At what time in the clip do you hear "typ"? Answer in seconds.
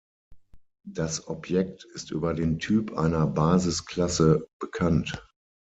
2.57-2.97